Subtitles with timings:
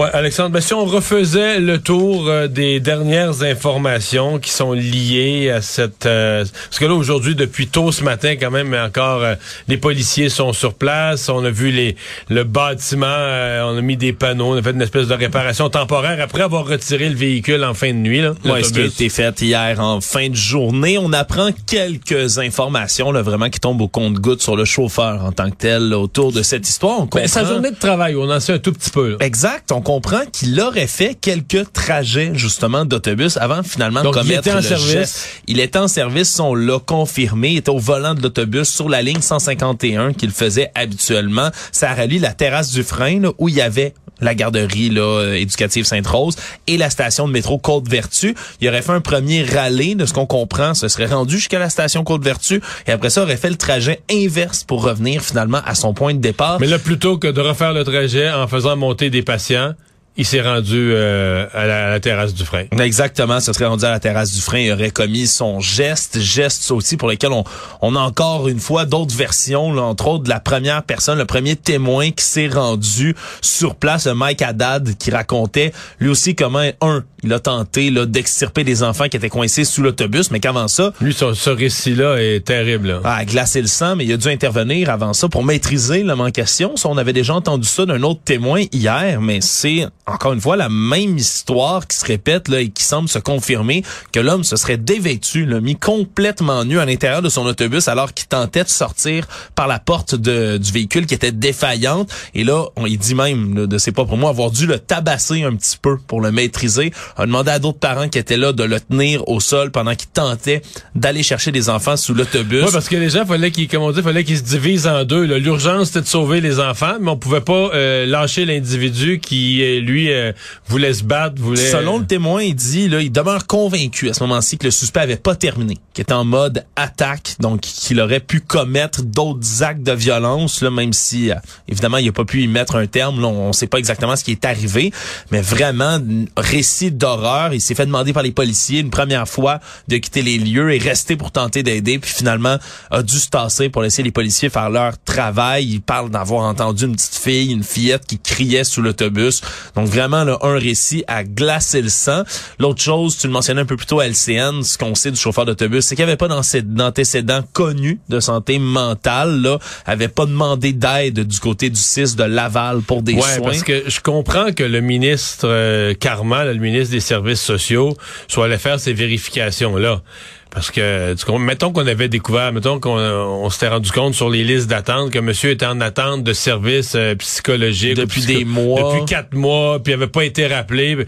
[0.00, 5.50] Ouais, Alexandre, ben, si on refaisait le tour euh, des dernières informations qui sont liées
[5.50, 6.06] à cette...
[6.06, 9.34] Euh, parce que là, aujourd'hui, depuis tôt ce matin, quand même, encore, euh,
[9.68, 11.28] les policiers sont sur place.
[11.28, 11.96] On a vu les
[12.30, 16.18] le bâtiment, on a mis des panneaux, on a fait une espèce de réparation temporaire
[16.22, 18.22] après avoir retiré le véhicule en fin de nuit.
[18.22, 20.96] Là, ouais, ce qui a été fait hier en fin de journée.
[20.96, 25.50] On apprend quelques informations, là, vraiment, qui tombent au compte-goutte sur le chauffeur en tant
[25.50, 27.00] que tel autour de cette histoire.
[27.00, 29.18] On ben, sa journée de travail, on en sait un tout petit peu.
[29.20, 29.70] Exact.
[29.72, 34.52] On comprend qu'il aurait fait quelques trajets justement d'autobus avant finalement de commettre il était
[34.52, 34.92] en le service.
[34.92, 35.28] geste.
[35.48, 37.50] Il était en service, on l'a confirmé.
[37.50, 41.50] Il était au volant de l'autobus sur la ligne 151 qu'il faisait habituellement.
[41.72, 45.34] Ça relie la terrasse du frein là, où il y avait la garderie là, euh,
[45.34, 48.36] éducative Sainte-Rose et la station de métro Côte-Vertu.
[48.60, 51.70] Il aurait fait un premier rallye, de ce qu'on comprend, ce serait rendu jusqu'à la
[51.70, 55.94] station Côte-Vertu et après ça aurait fait le trajet inverse pour revenir finalement à son
[55.94, 56.60] point de départ.
[56.60, 59.74] Mais là, plutôt que de refaire le trajet en faisant monter des patients,
[60.16, 62.64] il s'est rendu euh, à, la, à, la, terrasse du frein.
[62.78, 66.70] Exactement, ce serait rendu à la terrasse du frein, il aurait commis son geste, geste
[66.70, 67.44] aussi pour lequel on,
[67.80, 71.24] on a encore une fois d'autres versions, là, entre autres de la première personne, le
[71.24, 77.04] premier témoin qui s'est rendu sur place, Mike Haddad, qui racontait lui aussi comment, un,
[77.22, 80.92] il a tenté là, d'extirper des enfants qui étaient coincés sous l'autobus, mais qu'avant ça...
[81.00, 82.88] Lui, ce, ce récit-là est terrible.
[82.88, 83.00] Là.
[83.04, 86.30] A glacé le sang, mais il a dû intervenir avant ça pour maîtriser l'homme en
[86.30, 86.76] question.
[86.76, 90.56] Ça, on avait déjà entendu ça d'un autre témoin hier, mais c'est encore une fois
[90.56, 94.56] la même histoire qui se répète là, et qui semble se confirmer que l'homme se
[94.56, 98.68] serait dévêtu, là, mis complètement nu à l'intérieur de son autobus alors qu'il tentait de
[98.68, 102.10] sortir par la porte de, du véhicule qui était défaillante.
[102.34, 105.42] Et là, on il dit même là, de ses propres mots avoir dû le tabasser
[105.42, 106.92] un petit peu pour le maîtriser.
[107.16, 110.08] A demandé à d'autres parents qui étaient là de le tenir au sol pendant qu'il
[110.08, 110.62] tentait
[110.94, 112.64] d'aller chercher des enfants sous l'autobus.
[112.64, 115.04] Oui, parce que les gens fallait qu'ils, comme on dit, fallait qu'ils se divisent en
[115.04, 115.24] deux.
[115.24, 119.99] L'urgence c'était de sauver les enfants, mais on pouvait pas euh, lâcher l'individu qui lui
[120.08, 120.32] euh,
[120.66, 121.70] voulait se battre, voulait.
[121.70, 125.00] Selon le témoin, il dit là, il demeure convaincu à ce moment-ci que le suspect
[125.00, 129.82] avait pas terminé, qu'il était en mode attaque, donc qu'il aurait pu commettre d'autres actes
[129.82, 131.34] de violence, là, même si euh,
[131.68, 133.20] évidemment il a pas pu y mettre un terme.
[133.20, 134.92] Là, on sait pas exactement ce qui est arrivé,
[135.30, 135.98] mais vraiment
[136.36, 137.52] récit d'horreur.
[137.52, 140.78] Il s'est fait demander par les policiers une première fois de quitter les lieux et
[140.78, 142.56] rester pour tenter d'aider, puis finalement
[142.90, 145.66] a dû se tasser pour laisser les policiers faire leur travail.
[145.66, 149.40] Il parle d'avoir entendu une petite fille, une fillette qui criait sous l'autobus.
[149.74, 152.22] Donc vraiment là, un récit à glacer le sang.
[152.58, 155.18] L'autre chose, tu le mentionnais un peu plus tôt à LCN, ce qu'on sait du
[155.18, 160.26] chauffeur d'autobus, c'est qu'il n'y avait pas d'antécédents connus de santé mentale, là, avait pas
[160.26, 163.42] demandé d'aide du côté du CIS de Laval pour des ouais, soins.
[163.42, 167.96] parce que je comprends que le ministre euh, Carman, le ministre des Services sociaux,
[168.28, 170.02] soit allé faire ces vérifications-là.
[170.50, 174.42] Parce que, tu, mettons qu'on avait découvert, mettons qu'on on, s'était rendu compte sur les
[174.42, 177.96] listes d'attente que monsieur était en attente de services euh, psychologiques.
[177.96, 178.94] Depuis psycho des mois.
[178.94, 181.06] Depuis quatre mois, puis il avait pas été rappelé.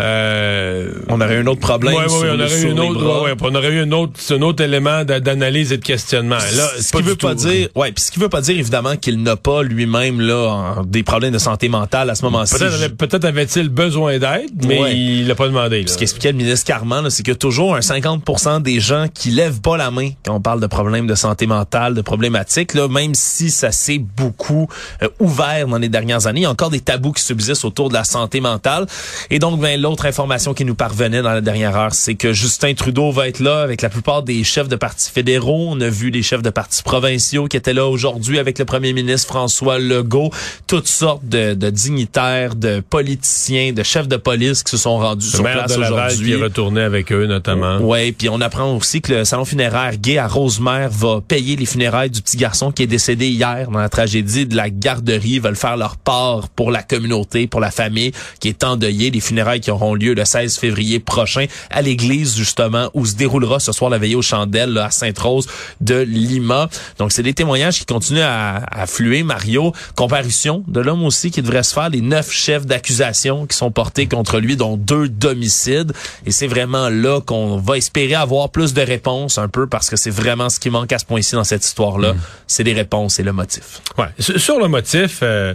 [0.00, 1.94] Euh, on aurait eu un autre problème.
[1.94, 4.62] Ouais, sur on, aurait eu un autre, ouais, on aurait eu un autre, un autre
[4.62, 6.36] élément d'analyse et de questionnement.
[6.36, 9.22] Là, ce qui veut pas dire, ouais, puis ce qui veut pas dire évidemment qu'il
[9.22, 12.56] n'a pas lui-même là des problèmes de santé mentale à ce moment-ci.
[12.58, 14.96] Peut-être peut avait-il besoin d'aide, mais ouais.
[14.96, 15.82] il l'a pas demandé.
[15.82, 15.88] Là.
[15.88, 19.76] Ce qu'expliquait le ministre Carman, c'est que toujours un 50% des gens qui lèvent pas
[19.76, 23.50] la main quand on parle de problèmes de santé mentale, de problématiques, là, même si
[23.50, 24.68] ça s'est beaucoup
[25.02, 27.88] euh, ouvert dans les dernières années, il y a encore des tabous qui subsistent autour
[27.88, 28.86] de la santé mentale.
[29.30, 32.74] Et donc, ben, l'autre information qui nous parvenait dans la dernière heure, c'est que Justin
[32.74, 35.66] Trudeau va être là avec la plupart des chefs de partis fédéraux.
[35.68, 38.92] On a vu des chefs de partis provinciaux qui étaient là aujourd'hui avec le premier
[38.92, 40.30] ministre François Legault.
[40.68, 45.26] Toutes sortes de, de dignitaires, de politiciens, de chefs de police qui se sont rendus
[45.26, 46.26] le sur maire place aujourd'hui.
[46.26, 47.78] qui est retourné avec eux notamment.
[47.78, 51.66] Ouais, puis on apprend aussi que le salon funéraire gay à Rosemère va payer les
[51.66, 55.30] funérailles du petit garçon qui est décédé hier dans la tragédie de la garderie.
[55.30, 59.10] Ils veulent faire leur part pour la communauté, pour la famille qui est endeuillée.
[59.10, 63.60] Les funérailles qui auront lieu le 16 février prochain à l'église justement où se déroulera
[63.60, 65.46] ce soir la veillée aux chandelles là, à Sainte-Rose
[65.80, 66.68] de Lima.
[66.98, 69.22] Donc c'est des témoignages qui continuent à, à affluer.
[69.22, 73.70] Mario, comparution de l'homme aussi qui devrait se faire les neuf chefs d'accusation qui sont
[73.70, 75.92] portés contre lui, dont deux d'homicide.
[76.26, 79.96] Et c'est vraiment là qu'on va espérer avoir plus de réponses un peu parce que
[79.96, 82.14] c'est vraiment ce qui manque à ce point-ci dans cette histoire-là.
[82.14, 82.20] Mm.
[82.46, 83.80] C'est les réponses et le motif.
[83.98, 84.06] Ouais.
[84.18, 85.54] Sur le motif, euh,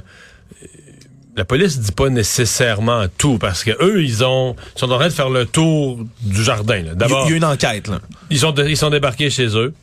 [1.36, 5.08] la police dit pas nécessairement tout parce que eux, ils ont ils sont en train
[5.08, 6.84] de faire le tour du jardin.
[6.94, 8.00] D'abord, il y a une enquête là.
[8.30, 9.74] Ils sont ils sont débarqués chez eux.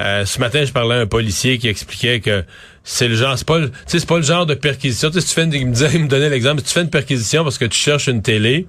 [0.00, 2.44] Euh, ce matin, je parlais à un policier qui expliquait que
[2.82, 5.08] c'est le genre, c'est pas, c'est pas le genre de perquisition.
[5.08, 6.72] Tu sais, si tu fais une, il me, disait, il me donnait l'exemple, si tu
[6.74, 8.66] fais une perquisition parce que tu cherches une télé,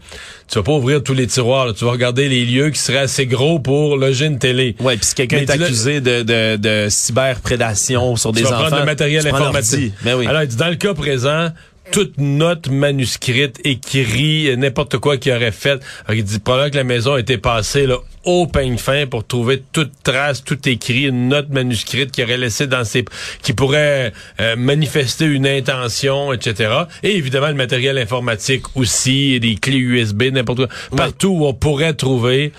[0.47, 1.73] tu vas pas ouvrir tous les tiroirs.
[1.73, 4.75] Tu vas regarder les lieux qui seraient assez gros pour loger une télé.
[4.79, 8.85] Ouais, puis si quelqu'un est accusé de, de, de cyberprédation sur des vas Prendre le
[8.85, 9.93] matériel informatique.
[10.03, 10.27] Mais oui.
[10.27, 11.49] Alors, il dit, dans le cas présent,
[11.91, 15.79] toute note manuscrite, écrit, n'importe quoi qu'il aurait fait.
[16.05, 19.25] Alors, il dit probablement que la maison a été passée là, au peigne fin pour
[19.25, 23.05] trouver toute trace, tout écrit, une note manuscrite qui aurait laissé dans ses...
[23.41, 26.73] qui pourrait euh, manifester une intention, etc.
[27.03, 30.67] Et évidemment, le matériel informatique aussi, des clés USB, n'importe quoi.
[30.97, 32.51] Partout où on pourrait trouver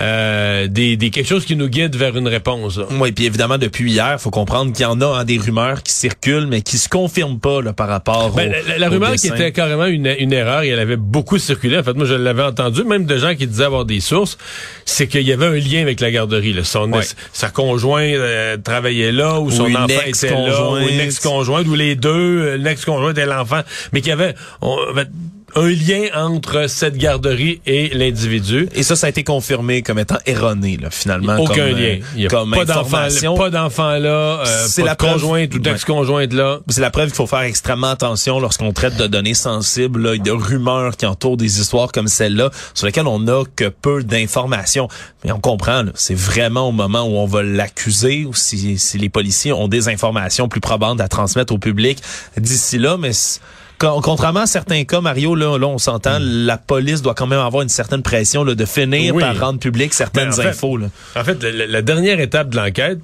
[0.00, 2.80] euh, des, des, quelque chose qui nous guide vers une réponse.
[2.90, 5.92] Oui, puis évidemment, depuis hier, faut comprendre qu'il y en a hein, des rumeurs qui
[5.92, 9.52] circulent, mais qui se confirment pas là, par rapport ben, La, la rumeur qui était
[9.52, 11.78] carrément une, une erreur, et elle avait beaucoup circulé.
[11.78, 14.38] En fait, moi, je l'avais entendu, même de gens qui disaient avoir des sources,
[14.84, 16.52] c'est qu'il y avait un lien avec la garderie.
[16.52, 16.64] Là.
[16.64, 16.90] Son,
[17.32, 21.94] Sa conjointe euh, travaillait là, ou son enfant était là, ou une ex-conjointe, ou les
[21.94, 23.60] deux, euh, l'ex-conjointe et l'enfant,
[23.92, 24.34] mais qu'il y avait...
[24.60, 24.76] On,
[25.54, 28.68] un lien entre cette garderie et l'individu.
[28.74, 31.36] Et ça, ça a été confirmé comme étant erroné, là, finalement.
[31.36, 31.98] Aucun lien.
[32.16, 36.32] Il y a comme pas d'enfant, pas d'enfant là, euh, c'est la conjointe ou d'ex-conjointe
[36.32, 36.60] là.
[36.68, 40.30] C'est la preuve qu'il faut faire extrêmement attention lorsqu'on traite de données sensibles, là, de
[40.30, 44.88] rumeurs qui entourent des histoires comme celle-là, sur lesquelles on n'a que peu d'informations.
[45.24, 49.08] Mais on comprend, c'est vraiment au moment où on va l'accuser ou si, si les
[49.08, 51.98] policiers ont des informations plus probantes à transmettre au public
[52.36, 53.12] d'ici là, mais
[53.78, 56.46] contrairement à certains cas, Mario, là, là on s'entend, hmm.
[56.46, 59.94] la police doit quand même avoir une certaine pression là, de finir par rendre public
[59.94, 60.78] certaines ben, infos.
[61.16, 62.98] En fait, la dernière étape de l'enquête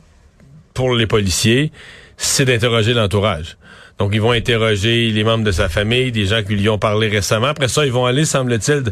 [0.75, 1.73] pour les policiers,
[2.17, 3.57] c'est d'interroger l'entourage.
[4.01, 7.09] Donc, ils vont interroger les membres de sa famille, des gens qui lui ont parlé
[7.09, 7.49] récemment.
[7.49, 8.85] Après ça, ils vont aller, semble-t-il,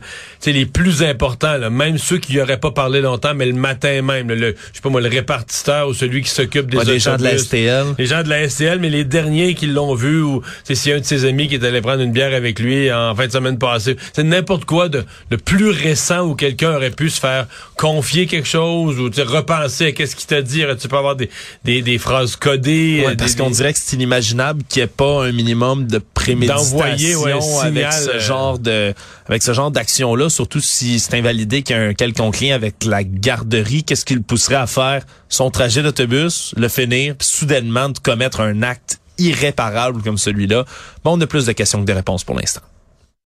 [0.53, 4.29] les plus importants, là, même ceux qui n'auraient pas parlé longtemps, mais le matin même,
[4.29, 7.25] le, je sais pas moi, le répartiteur ou celui qui s'occupe des Les gens de
[7.25, 7.87] la STL.
[7.99, 11.05] Les gens de la STL, mais les derniers qui l'ont vu ou c'est un de
[11.05, 13.97] ses amis qui est allé prendre une bière avec lui en fin de semaine passée.
[14.13, 15.05] C'est n'importe quoi de
[15.45, 17.47] plus récent où quelqu'un aurait pu se faire
[17.77, 20.65] confier quelque chose ou repenser à qu'est-ce qu'il t'a dit.
[20.79, 21.31] Tu peux avoir des,
[21.65, 23.05] des, des phrases codées.
[23.07, 26.81] Ouais, parce qu'on dirait que c'est inimaginable qu'il n'y ait pas un minimum de préméditation
[27.61, 28.93] avec ce euh, genre de
[29.27, 32.55] avec ce genre d'action là surtout si c'est invalidé qu'il y a un quelconque lien
[32.55, 33.85] avec la garderie.
[33.85, 38.63] Qu'est-ce qu'il pousserait à faire son trajet d'autobus le finir puis soudainement de commettre un
[38.63, 40.65] acte irréparable comme celui-là?
[41.05, 42.63] Bon on a plus de questions que de réponses pour l'instant